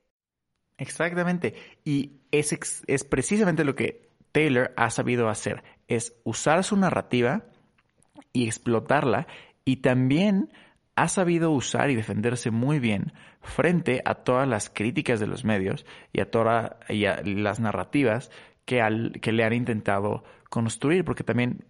Exactamente. 0.78 1.54
Y 1.84 2.20
es, 2.30 2.82
es 2.86 3.04
precisamente 3.04 3.64
lo 3.64 3.74
que 3.74 4.08
Taylor 4.32 4.72
ha 4.76 4.90
sabido 4.90 5.28
hacer. 5.28 5.62
Es 5.88 6.16
usar 6.24 6.62
su 6.64 6.76
narrativa 6.76 7.44
y 8.32 8.46
explotarla. 8.46 9.26
Y 9.64 9.76
también 9.78 10.52
ha 10.94 11.08
sabido 11.08 11.50
usar 11.50 11.90
y 11.90 11.96
defenderse 11.96 12.52
muy 12.52 12.78
bien 12.78 13.12
frente 13.42 14.00
a 14.04 14.14
todas 14.14 14.46
las 14.48 14.70
críticas 14.70 15.18
de 15.18 15.26
los 15.26 15.44
medios 15.44 15.84
y 16.12 16.20
a 16.20 16.30
todas 16.30 16.70
las 16.88 17.58
narrativas 17.60 18.30
que, 18.64 18.80
al- 18.80 19.18
que 19.20 19.32
le 19.32 19.42
han 19.44 19.52
intentado 19.54 20.22
construir. 20.48 21.04
Porque 21.04 21.24
también 21.24 21.64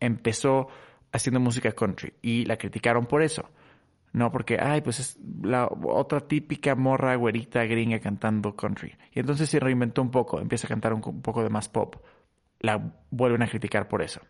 empezó 0.00 0.68
haciendo 1.14 1.38
música 1.40 1.72
country 1.72 2.12
y 2.20 2.44
la 2.44 2.56
criticaron 2.56 3.06
por 3.06 3.22
eso. 3.22 3.48
No, 4.12 4.30
porque, 4.30 4.58
ay, 4.60 4.80
pues 4.80 5.00
es 5.00 5.18
la 5.42 5.68
otra 5.68 6.20
típica 6.20 6.74
morra 6.74 7.16
güerita 7.16 7.64
gringa 7.64 7.98
cantando 7.98 8.54
country. 8.54 8.94
Y 9.12 9.20
entonces 9.20 9.48
se 9.48 9.58
reinventó 9.58 10.02
un 10.02 10.10
poco, 10.10 10.40
empieza 10.40 10.66
a 10.66 10.68
cantar 10.68 10.92
un, 10.92 11.02
un 11.04 11.22
poco 11.22 11.42
de 11.42 11.50
más 11.50 11.68
pop. 11.68 11.96
La 12.60 12.94
vuelven 13.10 13.42
a 13.42 13.48
criticar 13.48 13.88
por 13.88 14.02
eso. 14.02 14.20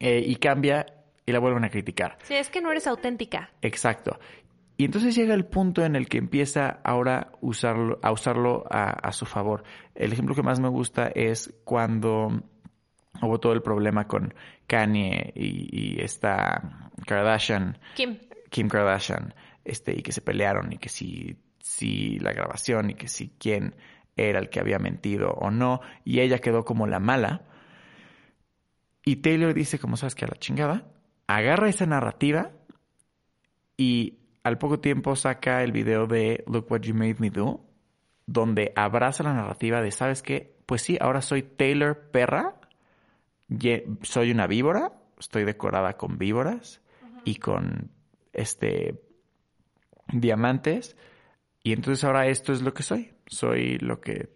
Eh, 0.00 0.22
y 0.26 0.36
cambia 0.36 0.86
y 1.24 1.32
la 1.32 1.38
vuelven 1.38 1.64
a 1.64 1.70
criticar. 1.70 2.18
Sí, 2.24 2.34
es 2.34 2.50
que 2.50 2.60
no 2.60 2.70
eres 2.70 2.86
auténtica. 2.86 3.50
Exacto. 3.62 4.18
Y 4.76 4.84
entonces 4.84 5.14
llega 5.14 5.32
el 5.32 5.46
punto 5.46 5.84
en 5.84 5.96
el 5.96 6.08
que 6.08 6.18
empieza 6.18 6.80
ahora 6.84 7.32
usarlo, 7.40 7.98
a 8.02 8.12
usarlo 8.12 8.64
a, 8.70 8.90
a 8.90 9.12
su 9.12 9.24
favor. 9.24 9.64
El 9.94 10.12
ejemplo 10.12 10.34
que 10.34 10.42
más 10.42 10.60
me 10.60 10.68
gusta 10.68 11.08
es 11.14 11.54
cuando 11.64 12.42
hubo 13.22 13.38
todo 13.40 13.52
el 13.52 13.62
problema 13.62 14.06
con 14.06 14.34
Kanye 14.66 15.32
y, 15.34 15.96
y 15.96 16.00
esta 16.00 16.90
Kardashian. 17.06 17.78
Kim. 17.94 18.18
Kim 18.50 18.68
Kardashian, 18.68 19.34
este, 19.64 19.92
y 19.92 20.02
que 20.02 20.12
se 20.12 20.20
pelearon 20.20 20.72
y 20.72 20.78
que 20.78 20.88
si, 20.88 21.36
si 21.60 22.18
la 22.20 22.32
grabación 22.32 22.90
y 22.90 22.94
que 22.94 23.08
si 23.08 23.30
quién 23.38 23.74
era 24.16 24.38
el 24.38 24.48
que 24.48 24.60
había 24.60 24.78
mentido 24.78 25.30
o 25.30 25.50
no, 25.50 25.80
y 26.04 26.20
ella 26.20 26.38
quedó 26.38 26.64
como 26.64 26.86
la 26.86 27.00
mala. 27.00 27.42
Y 29.04 29.16
Taylor 29.16 29.52
dice, 29.52 29.78
como 29.78 29.96
sabes 29.96 30.14
que 30.14 30.24
a 30.24 30.28
la 30.28 30.36
chingada, 30.36 30.86
agarra 31.26 31.68
esa 31.68 31.86
narrativa 31.86 32.50
y 33.76 34.18
al 34.42 34.58
poco 34.58 34.80
tiempo 34.80 35.16
saca 35.16 35.62
el 35.62 35.72
video 35.72 36.06
de 36.06 36.44
Look 36.46 36.70
What 36.70 36.80
You 36.82 36.94
Made 36.94 37.16
Me 37.18 37.30
Do, 37.30 37.66
donde 38.26 38.72
abraza 38.74 39.22
la 39.22 39.34
narrativa 39.34 39.82
de, 39.82 39.90
¿sabes 39.90 40.22
qué? 40.22 40.56
Pues 40.66 40.82
sí, 40.82 40.96
ahora 41.00 41.20
soy 41.20 41.42
Taylor 41.42 42.10
Perra, 42.10 42.54
soy 44.02 44.30
una 44.30 44.46
víbora, 44.46 44.92
estoy 45.18 45.44
decorada 45.44 45.96
con 45.96 46.18
víboras 46.18 46.80
y 47.24 47.36
con 47.36 47.90
este 48.32 49.02
diamantes 50.12 50.96
y 51.62 51.72
entonces 51.72 52.04
ahora 52.04 52.26
esto 52.26 52.52
es 52.52 52.62
lo 52.62 52.72
que 52.74 52.82
soy, 52.82 53.14
soy 53.26 53.78
lo 53.78 54.00
que 54.00 54.30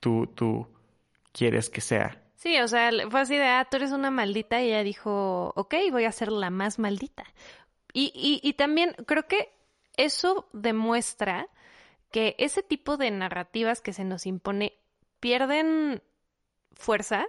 tú 0.00 0.26
tú 0.34 0.68
quieres 1.32 1.70
que 1.70 1.80
sea. 1.80 2.22
Sí, 2.36 2.58
o 2.58 2.68
sea, 2.68 2.90
fue 3.10 3.20
así 3.20 3.36
de, 3.36 3.46
ah, 3.46 3.66
tú 3.70 3.78
eres 3.78 3.92
una 3.92 4.10
maldita 4.10 4.62
y 4.62 4.68
ella 4.68 4.82
dijo, 4.82 5.52
ok, 5.56 5.74
voy 5.90 6.04
a 6.04 6.12
ser 6.12 6.30
la 6.30 6.50
más 6.50 6.78
maldita. 6.78 7.24
Y, 7.92 8.12
y, 8.14 8.46
y 8.46 8.52
también 8.52 8.94
creo 9.06 9.26
que 9.26 9.54
eso 9.96 10.48
demuestra 10.52 11.48
que 12.10 12.36
ese 12.38 12.62
tipo 12.62 12.96
de 12.96 13.10
narrativas 13.10 13.80
que 13.80 13.92
se 13.92 14.04
nos 14.04 14.26
impone 14.26 14.74
pierden 15.18 16.02
fuerza 16.74 17.26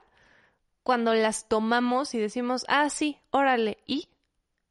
cuando 0.87 1.13
las 1.13 1.49
tomamos 1.49 2.15
y 2.15 2.17
decimos, 2.17 2.63
ah, 2.69 2.89
sí, 2.89 3.17
órale, 3.31 3.77
¿y? 3.85 4.07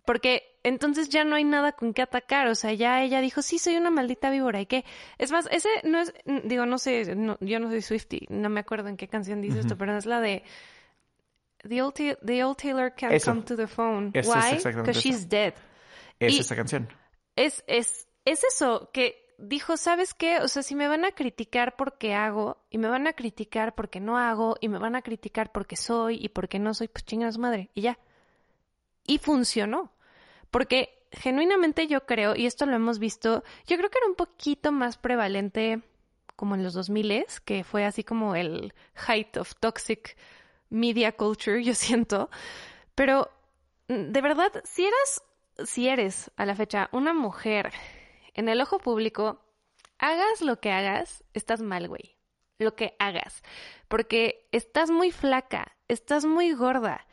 Porque 0.07 0.59
entonces 0.63 1.11
ya 1.11 1.25
no 1.25 1.37
hay 1.37 1.45
nada 1.45 1.73
con 1.73 1.93
qué 1.93 2.01
atacar, 2.01 2.47
o 2.49 2.55
sea, 2.55 2.73
ya 2.73 3.03
ella 3.03 3.21
dijo, 3.21 3.43
sí, 3.43 3.59
soy 3.59 3.77
una 3.77 3.91
maldita 3.91 4.31
víbora, 4.31 4.59
¿y 4.63 4.65
qué? 4.65 4.87
Es 5.19 5.31
más, 5.31 5.47
ese 5.53 5.69
no 5.85 6.01
es, 6.01 6.15
digo, 6.45 6.65
no 6.65 6.79
sé, 6.79 7.15
no- 7.15 7.37
yo 7.41 7.61
no 7.61 7.69
soy 7.69 7.83
Swifty, 7.83 8.25
no 8.31 8.49
me 8.49 8.61
acuerdo 8.61 8.89
en 8.89 8.97
qué 8.97 9.09
canción 9.09 9.43
dice 9.43 9.61
esto, 9.61 9.77
pero 9.77 9.95
es 9.95 10.07
la 10.07 10.23
de 10.23 10.43
The 11.69 11.83
old, 11.83 11.93
Ta- 11.95 12.19
the 12.25 12.45
old 12.45 12.57
Taylor 12.57 12.95
can't 12.95 13.13
Eso. 13.13 13.31
come 13.33 13.43
to 13.43 13.55
the 13.57 13.67
phone. 13.67 14.11
Eso 14.15 14.33
Why? 14.33 14.57
Because 14.65 15.01
she's 15.01 15.29
dead. 15.29 15.53
Es 16.19 16.33
Y- 16.35 16.41
esa 16.41 16.57
canción. 16.57 16.89
Es, 17.35 17.63
es, 17.67 18.09
es 18.25 18.43
eso, 18.43 18.89
que 18.95 19.26
dijo, 19.39 19.77
¿sabes 19.77 20.15
qué? 20.15 20.39
O 20.39 20.49
sea, 20.49 20.63
si 20.63 20.75
me 20.75 20.89
van 20.89 21.05
a 21.05 21.13
criticar 21.13 21.77
porque 21.77 22.15
hago, 22.15 22.59
y 22.71 22.79
me 22.79 22.89
van 22.89 23.07
a 23.07 23.13
criticar 23.13 23.75
porque 23.75 24.01
no 24.01 24.19
hago, 24.19 24.57
y 24.61 24.69
me 24.69 24.79
van 24.79 24.97
a 24.97 25.03
criticar 25.03 25.53
porque 25.53 25.77
soy 25.77 26.19
y 26.23 26.29
porque 26.29 26.59
no 26.59 26.75
soy, 26.75 26.89
pues 26.89 27.05
chinga 27.05 27.31
su 27.33 27.41
madre, 27.41 27.71
y 27.75 27.83
ya. 27.83 27.99
Y 29.07 29.19
funcionó. 29.19 29.93
Porque 30.51 31.07
genuinamente 31.13 31.87
yo 31.87 32.07
creo, 32.07 32.35
y 32.37 32.47
esto 32.47 32.67
lo 32.67 32.77
hemos 32.77 32.99
visto, 32.99 33.43
yo 33.67 33.77
creo 33.77 33.91
que 33.91 33.99
era 33.99 34.09
un 34.09 34.17
poquito 34.17 34.73
más 34.73 34.97
prevalente 34.97 35.83
como 36.37 36.55
en 36.55 36.63
los 36.63 36.75
2000 36.75 37.27
que 37.45 37.65
fue 37.65 37.85
así 37.85 38.05
como 38.05 38.37
el 38.37 38.75
height 38.95 39.37
of 39.39 39.55
toxic 39.55 40.17
media 40.69 41.13
culture, 41.13 41.63
yo 41.63 41.75
siento. 41.75 42.31
Pero 42.95 43.31
mm, 43.89 44.13
de 44.13 44.21
verdad, 44.21 44.53
si 44.65 44.85
eras, 44.85 45.23
si 45.65 45.89
eres 45.89 46.31
a 46.37 46.47
la 46.47 46.55
fecha 46.55 46.89
una 46.93 47.15
mujer 47.15 47.73
en 48.37 48.49
el 48.49 48.61
ojo 48.61 48.79
público, 48.79 49.41
hagas 49.99 50.43
lo 50.43 50.61
que 50.61 50.71
hagas, 50.71 51.25
estás 51.33 51.63
mal, 51.63 51.89
güey. 51.89 52.17
Lo 52.59 52.75
que 52.77 52.95
hagas. 52.99 53.43
Porque 53.89 54.49
estás 54.53 54.91
muy 54.91 55.11
flaca, 55.11 55.77
estás 55.89 56.25
muy 56.25 56.53
gorda, 56.53 57.07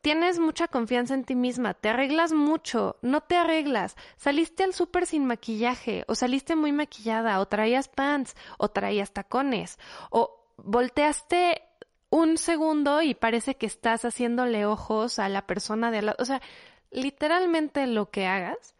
tienes 0.00 0.38
mucha 0.38 0.68
confianza 0.68 1.14
en 1.14 1.24
ti 1.24 1.34
misma, 1.34 1.74
te 1.74 1.88
arreglas 1.88 2.32
mucho, 2.32 2.96
no 3.02 3.22
te 3.22 3.36
arreglas, 3.36 3.96
saliste 4.16 4.64
al 4.64 4.72
súper 4.72 5.06
sin 5.06 5.26
maquillaje, 5.26 6.04
o 6.06 6.14
saliste 6.14 6.56
muy 6.56 6.72
maquillada, 6.72 7.40
o 7.40 7.46
traías 7.46 7.88
pants, 7.88 8.36
o 8.58 8.70
traías 8.70 9.12
tacones, 9.12 9.78
o 10.10 10.46
volteaste 10.56 11.62
un 12.10 12.38
segundo 12.38 13.02
y 13.02 13.14
parece 13.14 13.56
que 13.56 13.66
estás 13.66 14.04
haciéndole 14.04 14.64
ojos 14.64 15.18
a 15.18 15.28
la 15.28 15.46
persona 15.46 15.90
de 15.90 15.98
al 15.98 16.06
lado. 16.06 16.16
O 16.20 16.24
sea, 16.24 16.40
literalmente 16.90 17.86
lo 17.86 18.10
que 18.10 18.26
hagas, 18.26 18.74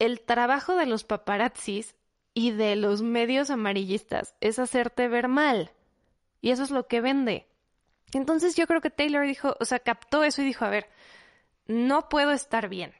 el 0.00 0.22
trabajo 0.22 0.74
de 0.74 0.86
los 0.86 1.04
paparazzis 1.04 1.94
y 2.34 2.50
de 2.50 2.74
los 2.74 3.02
medios 3.02 3.50
amarillistas 3.50 4.34
es 4.40 4.58
hacerte 4.58 5.06
ver 5.06 5.28
mal. 5.28 5.72
Y 6.40 6.50
eso 6.50 6.64
es 6.64 6.70
lo 6.70 6.88
que 6.88 7.00
vende. 7.00 7.46
Entonces 8.12 8.56
yo 8.56 8.66
creo 8.66 8.80
que 8.80 8.90
Taylor 8.90 9.24
dijo, 9.26 9.54
o 9.60 9.64
sea, 9.64 9.78
captó 9.78 10.24
eso 10.24 10.42
y 10.42 10.46
dijo, 10.46 10.64
a 10.64 10.70
ver, 10.70 10.88
no 11.66 12.08
puedo 12.08 12.32
estar 12.32 12.68
bien. 12.68 12.94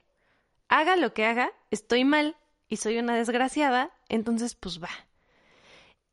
Haga 0.69 0.95
lo 0.97 1.15
que 1.15 1.25
haga, 1.25 1.53
estoy 1.71 2.05
mal 2.05 2.37
y 2.69 2.77
soy 2.77 2.99
una 2.99 3.17
desgraciada, 3.17 3.91
entonces 4.09 4.55
pues 4.55 4.81
va. 4.81 4.91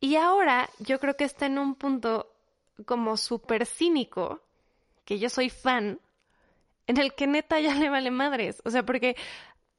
Y 0.00 0.16
ahora 0.16 0.70
yo 0.78 0.98
creo 0.98 1.16
que 1.16 1.24
está 1.24 1.46
en 1.46 1.58
un 1.58 1.74
punto 1.74 2.34
como 2.86 3.16
súper 3.16 3.66
cínico, 3.66 4.42
que 5.04 5.18
yo 5.18 5.28
soy 5.28 5.50
fan, 5.50 6.00
en 6.86 6.96
el 6.96 7.14
que 7.14 7.26
neta 7.26 7.60
ya 7.60 7.74
le 7.74 7.90
vale 7.90 8.10
madres. 8.10 8.62
O 8.64 8.70
sea, 8.70 8.84
porque 8.84 9.16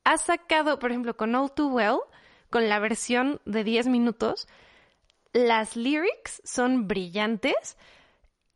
ha 0.10 0.18
sacado, 0.18 0.80
por 0.80 0.90
ejemplo, 0.90 1.16
con 1.16 1.36
All 1.36 1.52
Too 1.52 1.68
Well, 1.68 2.00
con 2.50 2.68
la 2.68 2.80
versión 2.80 3.40
de 3.46 3.64
10 3.64 3.88
minutos, 3.90 4.48
las 5.34 5.76
lyrics 5.76 6.42
son 6.44 6.88
brillantes 6.88 7.78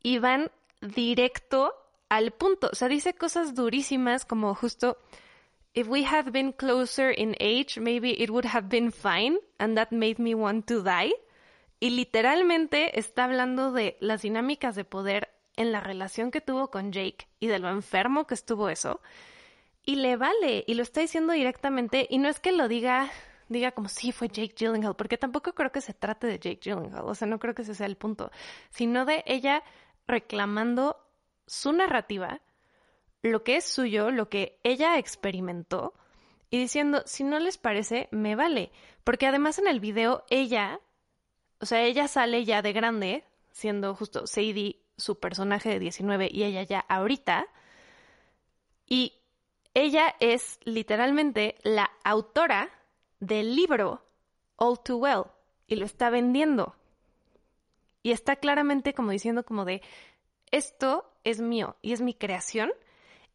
y 0.02 0.18
van 0.18 0.50
directo 0.82 1.76
al 2.10 2.32
punto. 2.32 2.70
O 2.72 2.76
sea, 2.76 2.88
dice 2.88 3.14
cosas 3.14 3.54
durísimas 3.54 4.26
como 4.26 4.56
justo, 4.56 4.98
if 5.76 5.88
we 5.88 6.04
had 6.04 6.32
been 6.32 6.54
closer 6.54 7.14
in 7.16 7.36
age, 7.40 7.80
maybe 7.80 8.16
it 8.18 8.32
would 8.32 8.48
have 8.48 8.68
been 8.68 8.92
fine, 8.92 9.38
and 9.60 9.78
that 9.78 9.92
made 9.92 10.16
me 10.18 10.34
want 10.34 10.66
to 10.66 10.82
die. 10.82 11.14
Y 11.80 11.92
literalmente 11.92 12.98
está 12.98 13.26
hablando 13.26 13.72
de 13.72 13.96
las 14.00 14.24
dinámicas 14.24 14.74
de 14.74 14.86
poder 14.86 15.30
en 15.56 15.72
la 15.72 15.82
relación 15.82 16.32
que 16.32 16.42
tuvo 16.42 16.72
con 16.72 16.92
Jake 16.92 17.28
y 17.40 17.46
de 17.46 17.60
lo 17.60 17.70
enfermo 17.70 18.26
que 18.26 18.34
estuvo 18.34 18.70
eso. 18.70 19.02
Y 19.86 19.98
le 19.98 20.16
vale, 20.16 20.64
y 20.66 20.76
lo 20.76 20.84
está 20.84 21.02
diciendo 21.02 21.34
directamente, 21.34 22.08
y 22.10 22.18
no 22.18 22.30
es 22.30 22.40
que 22.40 22.52
lo 22.52 22.68
diga 22.68 23.12
diga 23.50 23.72
como 23.72 23.88
si 23.88 24.12
fue 24.12 24.30
Jake 24.30 24.56
Gyllenhaal, 24.58 24.96
porque 24.96 25.18
tampoco 25.18 25.54
creo 25.54 25.72
que 25.72 25.82
se 25.82 25.94
trate 25.94 26.28
de 26.28 26.40
Jake 26.40 26.60
Gyllenhaal, 26.62 27.06
o 27.06 27.16
sea, 27.16 27.28
no 27.28 27.40
creo 27.40 27.54
que 27.54 27.62
ese 27.62 27.76
sea 27.76 27.86
el 27.86 27.98
punto, 27.98 28.32
sino 28.70 29.06
de 29.06 29.24
ella 29.28 29.64
reclamando 30.08 30.98
su 31.46 31.72
narrativa, 31.72 32.42
lo 33.22 33.44
que 33.44 33.58
es 33.58 33.66
suyo, 33.66 34.12
lo 34.12 34.30
que 34.30 34.60
ella 34.64 34.98
experimentó, 34.98 35.94
y 36.50 36.60
diciendo, 36.60 37.02
si 37.06 37.24
no 37.24 37.40
les 37.40 37.58
parece, 37.58 38.10
me 38.12 38.36
vale. 38.36 38.72
Porque 39.04 39.26
además 39.26 39.58
en 39.58 39.68
el 39.68 39.80
video 39.80 40.24
ella, 40.30 40.80
o 41.60 41.66
sea, 41.66 41.82
ella 41.82 42.08
sale 42.08 42.46
ya 42.46 42.62
de 42.62 42.74
grande, 42.74 43.24
siendo 43.52 43.96
justo 43.96 44.28
Sadie 44.28 44.80
su 44.96 45.20
personaje 45.20 45.70
de 45.70 45.80
19 45.80 46.30
y 46.32 46.44
ella 46.44 46.62
ya 46.62 46.80
ahorita, 46.82 47.48
y 48.86 49.14
ella 49.74 50.16
es 50.20 50.60
literalmente 50.64 51.56
la 51.64 51.92
autora 52.04 52.70
del 53.20 53.56
libro 53.56 54.06
All 54.56 54.80
Too 54.84 54.98
Well 54.98 55.24
y 55.68 55.76
lo 55.76 55.86
está 55.86 56.10
vendiendo. 56.10 56.76
Y 58.04 58.12
está 58.12 58.36
claramente 58.36 58.94
como 58.94 59.12
diciendo 59.12 59.44
como 59.44 59.66
de, 59.66 59.82
esto 60.52 61.12
es 61.24 61.42
mío 61.42 61.78
y 61.82 61.94
es 61.94 62.02
mi 62.02 62.14
creación 62.14 62.72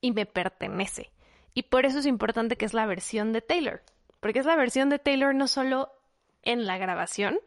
y 0.00 0.12
me 0.12 0.26
pertenece. 0.26 1.10
Y 1.54 1.64
por 1.64 1.86
eso 1.86 1.98
es 1.98 2.06
importante 2.06 2.56
que 2.56 2.66
es 2.66 2.74
la 2.74 2.86
versión 2.86 3.32
de 3.32 3.40
Taylor, 3.40 3.82
porque 4.20 4.38
es 4.38 4.46
la 4.46 4.56
versión 4.56 4.90
de 4.90 4.98
Taylor 4.98 5.34
no 5.34 5.48
solo 5.48 5.90
en 6.42 6.66
la 6.66 6.78
grabación, 6.78 7.40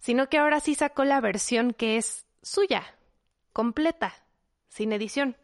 sino 0.00 0.28
que 0.28 0.38
ahora 0.38 0.60
sí 0.60 0.74
sacó 0.74 1.04
la 1.04 1.20
versión 1.20 1.72
que 1.72 1.96
es 1.96 2.26
suya, 2.42 2.82
completa, 3.52 4.14
sin 4.68 4.92
edición. 4.92 5.36